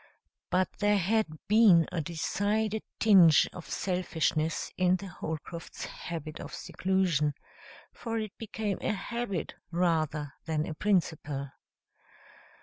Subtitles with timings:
[0.49, 7.35] But there had been a decided tinge of selfishness in the Holcrofts' habit of seclusion;
[7.93, 11.51] for it became a habit rather than a principle.